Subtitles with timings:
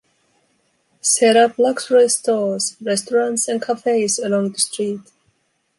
[0.99, 5.01] Set up luxury stores, restaurants and cafes along the street.